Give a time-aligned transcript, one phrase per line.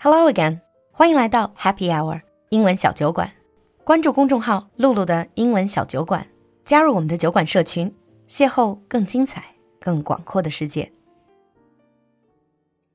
[0.00, 0.60] Hello again，
[0.92, 3.32] 欢迎来到 Happy Hour 英文小酒馆。
[3.84, 6.26] 关注公众号“露露的英文小酒馆”，
[6.64, 7.94] 加入我们的酒馆社群，
[8.28, 10.92] 邂逅更精彩、更广阔的世界。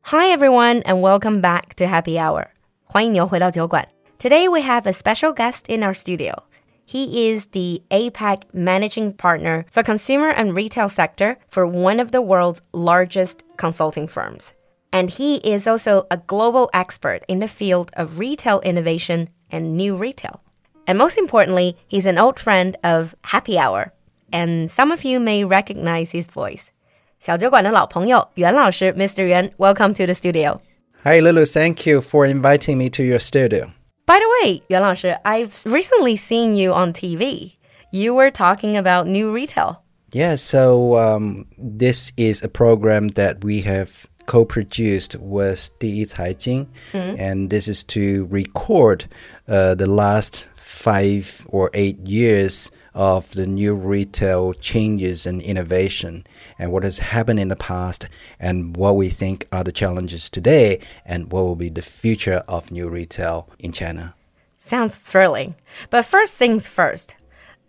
[0.04, 2.48] Hi everyone, and welcome back to Happy Hour.
[2.84, 3.88] 欢迎你又回到酒馆。
[4.18, 6.44] Today we have a special guest in our studio.
[6.86, 12.20] He is the APAC managing partner for consumer and retail sector for one of the
[12.20, 14.50] world's largest consulting firms.
[14.92, 19.96] And he is also a global expert in the field of retail innovation and new
[19.96, 20.42] retail.
[20.86, 23.94] And most importantly, he's an old friend of Happy Hour.
[24.34, 26.72] And some of you may recognize his voice.
[27.20, 29.28] 小酒馆的老朋友袁老师，Mr.
[29.28, 30.60] Yuan, welcome to the studio.
[31.04, 31.46] Hi, Lulu.
[31.46, 33.72] Thank you for inviting me to your studio.
[34.06, 37.58] By the way, Yuan 老师, I've recently seen you on TV.
[37.92, 39.84] You were talking about new retail.
[40.12, 47.68] Yeah, so um, this is a program that we have co-produced with 第一财经, and this
[47.68, 49.06] is to record
[49.48, 56.26] uh, the last five or eight years of the new retail changes and innovation
[56.60, 58.08] and what has happened in the past
[58.40, 62.72] and what we think are the challenges today and what will be the future of
[62.72, 64.14] new retail in China.
[64.58, 65.56] Sounds thrilling.
[65.90, 67.16] But first things first,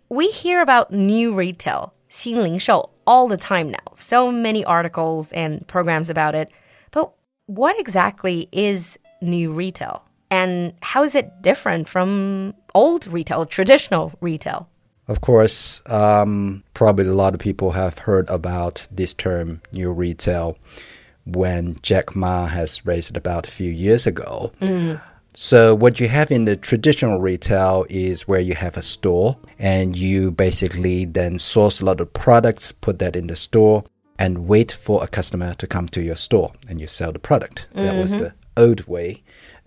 [0.09, 3.92] we hear about new retail, 新零售, all the time now.
[3.94, 6.50] So many articles and programs about it.
[6.90, 7.10] But
[7.46, 10.04] what exactly is new retail?
[10.30, 14.68] And how is it different from old retail, traditional retail?
[15.08, 20.58] Of course, um, probably a lot of people have heard about this term new retail
[21.24, 24.52] when Jack Ma has raised it about a few years ago.
[25.40, 29.94] So, what you have in the traditional retail is where you have a store and
[29.94, 33.84] you basically then source a lot of products, put that in the store,
[34.18, 37.68] and wait for a customer to come to your store and you sell the product.
[37.74, 38.24] That was mm-hmm.
[38.24, 39.22] the old way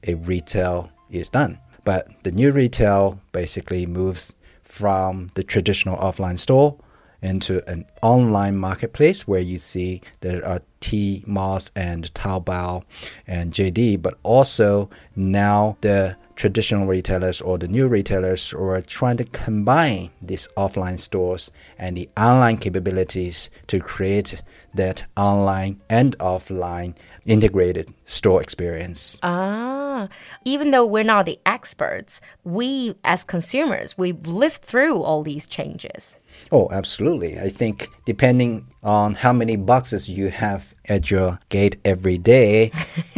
[0.05, 1.58] a retail is done.
[1.85, 6.78] But the new retail basically moves from the traditional offline store
[7.21, 12.83] into an online marketplace where you see there are Tmall and Taobao
[13.27, 19.23] and JD, but also now the traditional retailers or the new retailers are trying to
[19.25, 24.41] combine these offline stores and the online capabilities to create
[24.73, 26.95] that online and offline
[27.25, 29.19] integrated store experience.
[29.23, 30.07] Ah,
[30.45, 36.17] even though we're not the experts, we as consumers, we've lived through all these changes.
[36.51, 37.39] Oh, absolutely.
[37.39, 42.71] I think depending on how many boxes you have at your gate every day,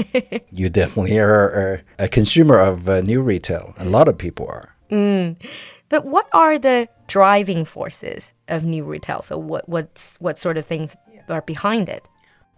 [0.52, 3.74] you definitely are a, a consumer of uh, new retail.
[3.78, 4.76] A lot of people are.
[5.90, 9.22] But what are the driving forces of new retail?
[9.22, 10.96] So what what's what sort of things
[11.30, 12.10] are behind it?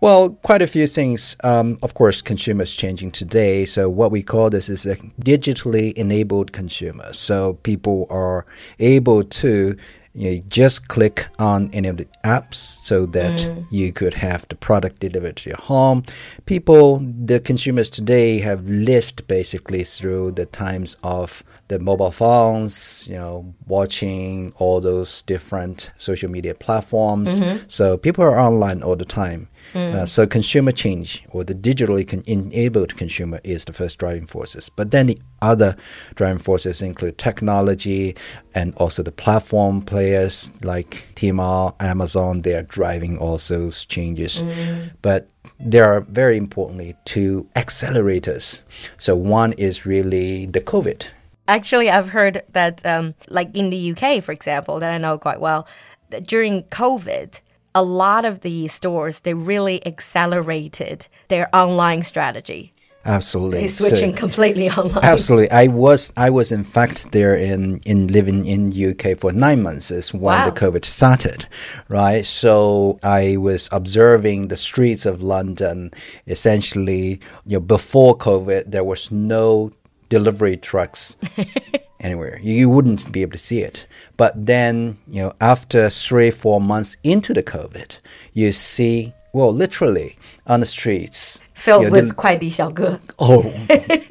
[0.01, 1.37] Well, quite a few things.
[1.43, 3.65] Um, of course, consumers changing today.
[3.65, 7.13] So what we call this is a digitally enabled consumer.
[7.13, 8.45] So people are
[8.79, 9.75] able to
[10.13, 14.55] you know, just click on any of the apps so that you could have the
[14.55, 16.03] product delivered to your home.
[16.45, 23.15] People, the consumers today have lived basically through the times of the mobile phones, you
[23.15, 27.41] know, watching all those different social media platforms.
[27.67, 29.49] So people are online all the time.
[29.73, 34.69] Uh, so consumer change or the digitally con- enabled consumer is the first driving forces.
[34.69, 35.75] But then the other
[36.15, 38.15] driving forces include technology
[38.53, 42.41] and also the platform players like Tmall, Amazon.
[42.41, 44.43] They are driving all those changes.
[45.01, 48.61] But there are very importantly two accelerators.
[48.97, 51.07] So one is really the COVID.
[51.47, 55.39] Actually, I've heard that, um, like in the UK, for example, that I know quite
[55.39, 55.67] well,
[56.09, 57.39] that during COVID,
[57.75, 62.71] a lot of the stores they really accelerated their online strategy.
[63.07, 63.59] Absolutely.
[63.61, 65.03] They So- switching completely online.
[65.05, 69.61] Absolutely, I was I was in fact there in in living in UK for nine
[69.61, 70.45] months is when Wow.
[70.49, 71.45] the COVID started,
[71.87, 72.25] right?
[72.25, 75.91] So I was observing the streets of London.
[76.25, 79.71] Essentially, you know, before COVID, there was no
[80.09, 81.15] delivery trucks
[82.00, 82.38] anywhere.
[82.42, 83.86] You wouldn't be able to see it.
[84.16, 87.98] But then, you know, after three four months into the COVID,
[88.34, 90.16] you see well, literally
[90.46, 91.40] on the streets.
[91.54, 92.98] Filled you know, with the- 快递小哥.
[93.18, 93.44] Oh,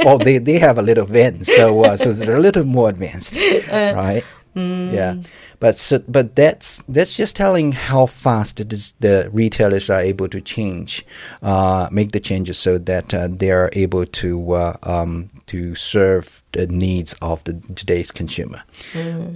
[0.06, 3.38] oh, they they have a little van, so uh, so they're a little more advanced,
[3.72, 4.24] right?
[4.55, 5.17] Yeah,
[5.59, 10.41] but so, but that's that's just telling how fast is the retailers are able to
[10.41, 11.05] change,
[11.43, 16.43] uh, make the changes so that uh, they are able to uh, um, to serve
[16.53, 18.63] the needs of the today's consumer.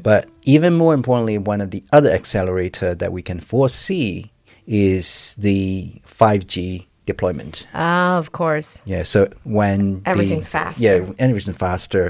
[0.02, 4.30] But even more importantly, one of the other accelerator that we can foresee
[4.66, 7.66] is the 5G deployment.
[7.74, 8.70] Ah, of course.
[8.92, 10.82] Yeah, so when the- Everything's faster.
[10.84, 12.04] Yeah, everything's faster.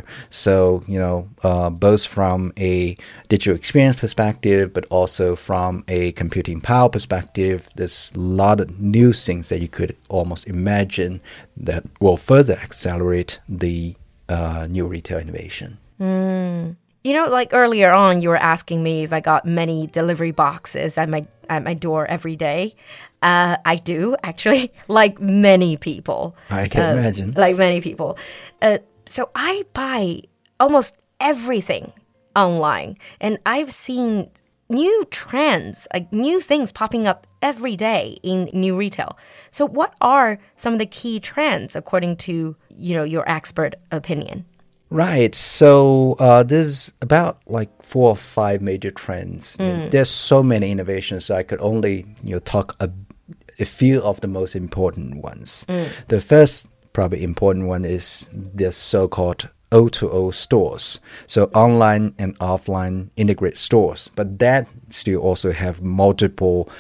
[0.45, 1.17] So you know,
[1.49, 2.97] uh, both from a
[3.29, 9.13] digital experience perspective, but also from a computing power perspective, there's a lot of new
[9.27, 11.21] things that you could almost imagine
[11.69, 13.95] that will further accelerate the
[14.29, 15.79] uh, new retail innovation.
[17.09, 20.99] You know, like earlier on, you were asking me if I got many delivery boxes
[20.99, 22.75] at my at my door every day.
[23.23, 26.37] Uh, I do actually, like many people.
[26.51, 27.33] I can Uh, imagine.
[27.35, 28.19] Like many people.
[28.61, 28.77] Uh,
[29.07, 30.21] so I buy
[30.61, 31.95] almost everything
[32.37, 34.29] online, and I've seen
[34.69, 39.17] new trends, like new things popping up every day in new retail.
[39.51, 44.45] So, what are some of the key trends according to you know your expert opinion?
[44.91, 45.35] Right.
[45.35, 49.57] So uh, there's about like four or five major trends.
[49.61, 51.27] I mean, there's so many innovations.
[51.27, 52.91] So I could only you know talk a,
[53.59, 55.67] a few of the most important ones.
[56.09, 61.01] The first probably important one is the so-called O2O stores.
[61.27, 64.11] So online and offline integrated stores.
[64.15, 66.71] But that still also have multiple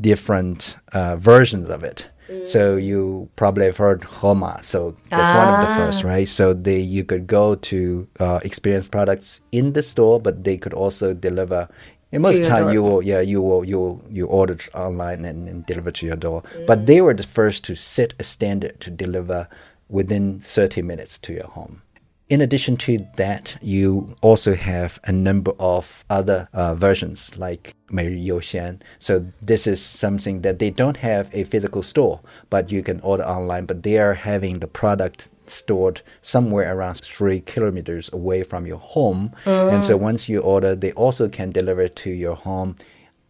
[0.00, 2.08] different uh, versions of it.
[2.28, 2.46] Mm.
[2.46, 4.62] So you probably have heard Hema.
[4.62, 5.76] So that's one of the ah.
[5.76, 6.28] first, right?
[6.28, 10.74] So they you could go to uh, experience products in the store, but they could
[10.74, 11.68] also deliver.
[12.10, 12.72] And most of time, door.
[12.72, 16.16] you will yeah you will you will, you order online and, and deliver to your
[16.16, 16.42] door.
[16.42, 16.66] Mm.
[16.66, 19.48] But they were the first to set a standard to deliver
[19.88, 21.82] within 30 minutes to your home.
[22.29, 28.79] In addition to that, you also have a number of other uh, versions like 每日优先.
[28.99, 33.23] So this is something that they don't have a physical store, but you can order
[33.23, 33.65] online.
[33.65, 39.31] But they are having the product stored somewhere around three kilometers away from your home,
[39.45, 42.77] and so once you order, they also can deliver it to your home,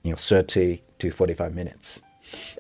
[0.04, 2.02] you know, 30 to 45 minutes.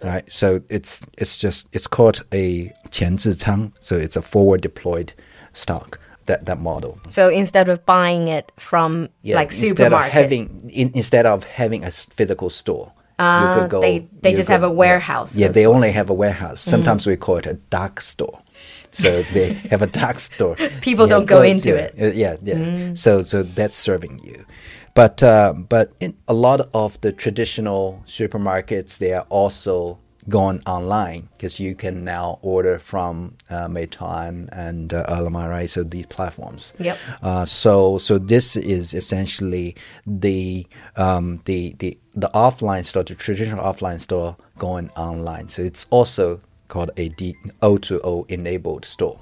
[0.03, 5.13] Right, so it's it's just it's called a 前置仓, so it's a forward deployed
[5.53, 6.98] stock that that model.
[7.08, 11.84] So instead of buying it from like instead supermarket, of having in, instead of having
[11.84, 13.80] a physical store, you could go.
[13.80, 15.74] they- they just could- have a warehouse Yeah, of they sorts.
[15.76, 16.60] only have a warehouse.
[16.60, 18.38] Sometimes we call it a dark store.
[18.92, 20.54] So they have a dark store.
[20.80, 21.94] People Yeah, don't go into yeah, it.
[22.00, 22.94] uh, Yeah, yeah.
[22.94, 24.44] So so that's serving you.
[24.94, 29.98] But uh, but in a lot of the traditional supermarkets, they are also
[30.28, 35.66] gone online because you can now order from uh, Meituan and uh.
[35.66, 36.74] So these platforms.
[36.78, 36.98] Yep.
[37.22, 39.76] Uh, so so this is essentially
[40.06, 40.66] the
[40.96, 45.48] um, the the the offline store, the traditional offline store going online.
[45.48, 49.20] So it's also called a D- O2O enabled store.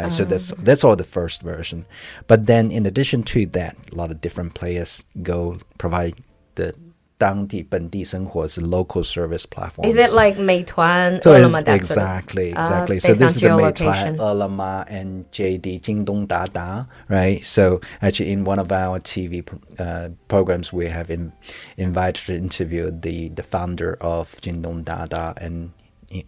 [0.00, 1.84] Right, so that's that's all the first version,
[2.28, 6.14] but then in addition to that, a lot of different players go provide
[6.54, 6.72] the
[7.18, 9.84] 当地本地生活是 local service platform.
[9.84, 11.58] Is it like Meituan, so Ele.me?
[11.66, 12.96] Exactly, exactly.
[12.96, 17.44] Uh, so this is the Meituan, Ele.me, and JD, Jingdong Dada, right?
[17.44, 19.44] So actually, in one of our TV
[19.80, 21.32] uh, programs, we have in,
[21.76, 25.72] invited to interview the, the founder of Jingdong Dada and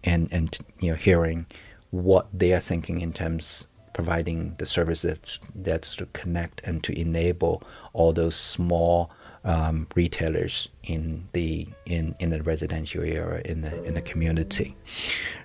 [0.03, 1.47] and and you know hearing
[1.89, 6.97] what they are thinking in terms providing the service that's that's to connect and to
[6.99, 9.11] enable all those small
[9.44, 14.76] um, retailers in the in in the residential area in the in the community,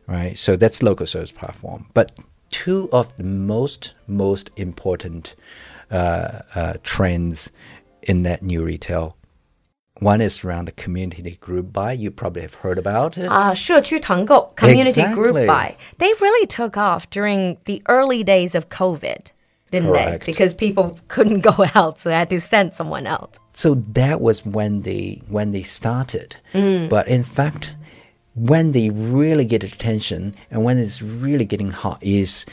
[0.08, 0.38] right?
[0.38, 1.86] So that's local service platform.
[1.94, 2.12] But
[2.50, 5.36] two of the most most important
[5.92, 7.52] uh, uh, trends
[8.02, 9.16] in that new retail.
[10.00, 11.94] One is around the community group buy.
[11.94, 13.30] You probably have heard about it.
[13.30, 15.46] 啊，社区团购 community group Exactly.
[15.46, 15.76] buy.
[16.00, 19.32] They really took off during the early days of COVID,
[19.70, 20.26] didn't Correct.
[20.26, 20.32] they?
[20.32, 23.38] Because people couldn't go out, so they had to send someone out.
[23.57, 26.37] so that was when they when they started.
[26.53, 26.91] Mm.
[26.91, 27.75] But in fact
[28.35, 32.45] when they really get attention and when it's really getting hot is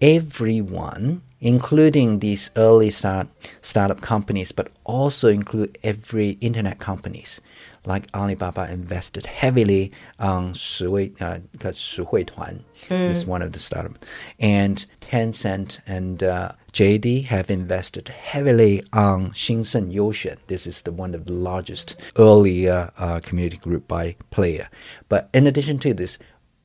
[0.00, 3.28] everyone including these early start
[3.62, 7.40] startup companies but also include every internet companies
[7.84, 13.08] like Alibaba invested heavily on Shihui, uh, mm.
[13.08, 13.30] is hmm.
[13.30, 14.06] one of the startups.
[14.38, 20.38] And Tencent and uh, JD have invested heavily on Xingsheng Youxuan.
[20.46, 24.68] This is the one of the largest early uh, uh, community group buy player.
[25.08, 26.18] But in addition to this,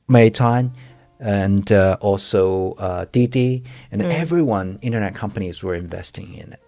[0.08, 0.72] Meituan
[1.20, 4.12] and uh, also uh, Didi and mm.
[4.12, 6.63] everyone, internet companies were investing in it.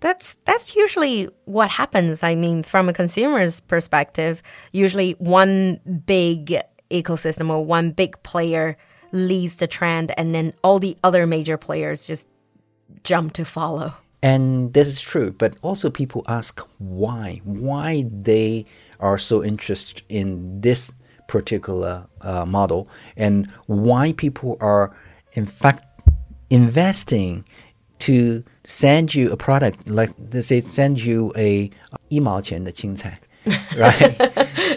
[0.00, 2.22] That's that's usually what happens.
[2.22, 6.58] I mean, from a consumer's perspective, usually one big
[6.90, 8.76] ecosystem or one big player
[9.12, 12.28] leads the trend, and then all the other major players just
[13.02, 13.94] jump to follow.
[14.22, 18.64] And this is true, but also people ask why, why they
[18.98, 20.92] are so interested in this
[21.28, 24.96] particular uh, model and why people are,
[25.32, 25.84] in fact,
[26.48, 27.44] investing
[28.03, 31.69] to send you a product like they say send you a
[32.07, 33.19] 一毛钱的青菜
[33.75, 34.15] right?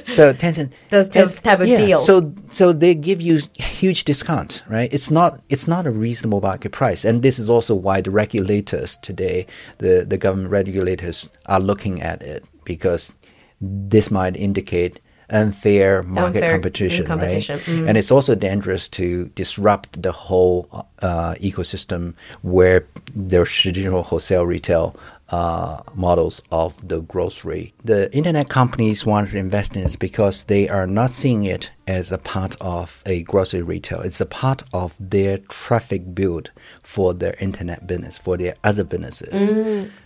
[0.05, 2.07] so Tencent those type of yeah, deals.
[2.07, 4.93] So so they give you huge discount, right?
[4.93, 8.97] It's not it's not a reasonable market price, and this is also why the regulators
[9.02, 9.47] today,
[9.79, 13.12] the the government regulators, are looking at it because
[13.61, 15.00] this might indicate
[15.31, 17.67] unfair market Unfair competition, competition, right?
[17.67, 17.88] mm.
[17.88, 20.69] And it's also dangerous to disrupt the whole
[21.00, 24.95] uh, ecosystem where there's traditional wholesale retail
[25.31, 27.73] uh, models of the grocery.
[27.83, 32.12] The internet companies want to invest in this because they are not seeing it as
[32.12, 34.00] a part of a grocery retail.
[34.00, 36.50] It's a part of their traffic build
[36.83, 39.55] for their internet business, for their other businesses.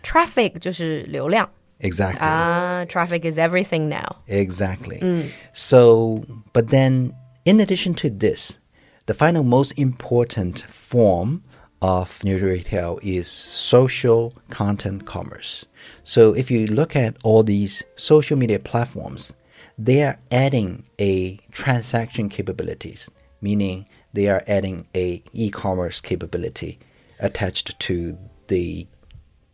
[0.04, 1.50] Traffic 就是流量
[1.81, 2.21] Exactly.
[2.21, 4.17] Ah, traffic is everything now.
[4.27, 5.31] Exactly.
[5.53, 7.13] So, but then
[7.45, 8.59] in addition to this,
[9.07, 11.43] the final most important form
[11.81, 15.65] of new retail is social content commerce.
[16.03, 19.33] So, if you look at all these social media platforms,
[19.77, 23.09] they are adding a transaction capabilities,
[23.41, 26.77] meaning they are adding a e-commerce capability
[27.19, 28.87] attached to the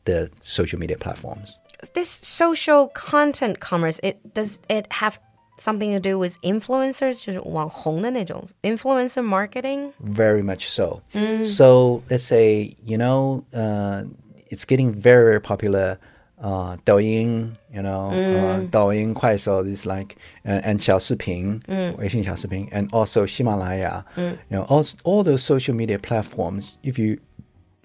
[0.03, 1.59] the social media platforms
[1.94, 5.18] This social content commerce, it does it have
[5.58, 7.20] something to do with influencers?
[7.24, 9.92] 就是网红的那种 influencer marketing?
[10.00, 11.00] Very much so.
[11.44, 14.04] So let's say you know uh,
[14.50, 15.98] it's getting very very popular.
[16.42, 21.60] Uh, 抖音, you know, uh, 抖音、快手 is like uh, and 小视频,
[21.98, 26.70] 微信小视频, and also 喜马拉雅, you know, all all those social media platforms.
[26.82, 27.18] If you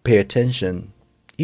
[0.03, 0.88] pay attention,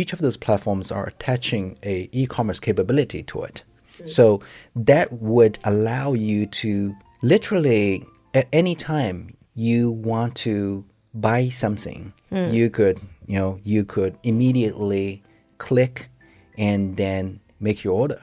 [0.01, 3.65] each of those platforms are attaching a e-commerce capability to it.
[4.05, 4.41] So
[4.77, 12.71] that would allow you to literally at any time you want to buy something, you
[12.71, 15.25] could, you know, you could immediately
[15.59, 16.09] click
[16.57, 18.21] and then make your order.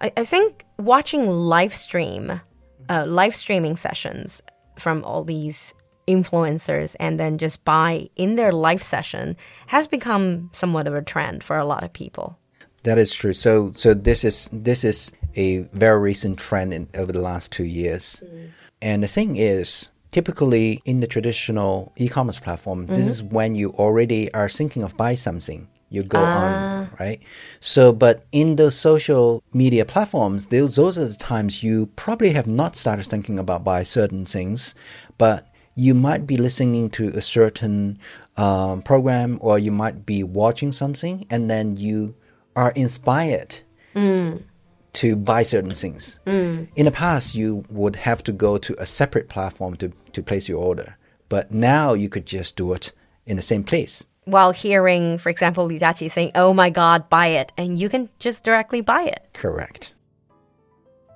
[0.00, 2.40] I, I think watching live stream,
[2.88, 4.42] uh, live streaming sessions
[4.78, 5.74] from all these
[6.06, 9.36] influencers and then just buy in their live session
[9.66, 12.38] has become somewhat of a trend for a lot of people.
[12.84, 13.32] That is true.
[13.32, 17.64] So so this is this is a very recent trend in, over the last two
[17.64, 18.22] years.
[18.24, 18.50] Mm.
[18.80, 23.34] And the thing is, typically in the traditional e-commerce platform, this is mm-hmm.
[23.34, 25.68] when you already are thinking of buy something.
[25.88, 26.88] You go on, ah.
[26.98, 27.20] right?
[27.60, 32.48] So, but in the social media platforms, those, those are the times you probably have
[32.48, 34.74] not started thinking about buy certain things,
[35.16, 37.98] but you might be listening to a certain
[38.36, 42.14] um, program or you might be watching something and then you
[42.56, 43.56] are inspired
[43.94, 44.42] mm.
[44.94, 46.18] to buy certain things.
[46.26, 46.68] Mm.
[46.74, 50.48] In the past, you would have to go to a separate platform to, to place
[50.48, 50.96] your order,
[51.28, 52.92] but now you could just do it
[53.26, 54.06] in the same place.
[54.24, 58.08] While hearing, for example, Li Jiaqi saying, Oh my God, buy it, and you can
[58.18, 59.28] just directly buy it.
[59.34, 59.92] Correct.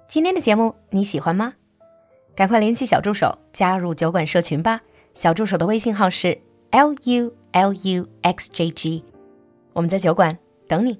[0.07, 1.55] 今天的节目你喜欢吗？
[2.41, 4.81] 赶快联系小助手加入酒馆社群吧。
[5.13, 9.05] 小助手的微信号是 l u l u x j g，
[9.75, 10.35] 我们在酒馆
[10.67, 10.99] 等你。